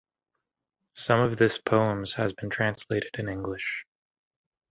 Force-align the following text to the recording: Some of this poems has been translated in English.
Some 0.95 1.19
of 1.19 1.37
this 1.37 1.59
poems 1.59 2.15
has 2.15 2.33
been 2.33 2.49
translated 2.49 3.11
in 3.19 3.29
English. 3.29 3.85